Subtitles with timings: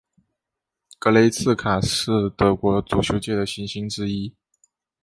[0.97, 4.33] 格雷茨卡是德国足球界的新星之一。